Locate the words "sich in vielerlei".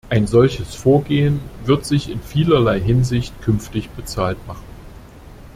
1.85-2.79